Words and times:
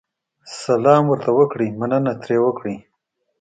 سلام 0.61 1.03
ورته 1.09 1.29
وکړئ، 1.37 1.67
مننه 1.79 2.13
ترې 2.21 2.37
وکړئ. 2.45 2.75